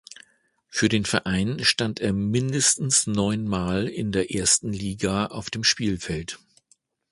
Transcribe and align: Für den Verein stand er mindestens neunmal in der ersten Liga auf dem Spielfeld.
Für 0.67 0.89
den 0.89 1.05
Verein 1.05 1.63
stand 1.63 1.99
er 1.99 2.11
mindestens 2.11 3.05
neunmal 3.05 3.87
in 3.87 4.11
der 4.11 4.33
ersten 4.33 4.73
Liga 4.73 5.27
auf 5.27 5.51
dem 5.51 5.63
Spielfeld. 5.63 6.39